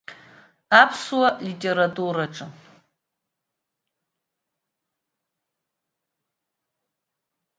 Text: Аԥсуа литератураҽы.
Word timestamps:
Аԥсуа 0.81 1.29
литератураҽы. 1.45 2.45